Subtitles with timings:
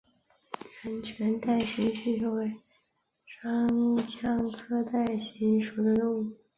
[0.81, 2.51] 圆腺带形吸虫为
[3.23, 6.35] 双腔科带形属的动物。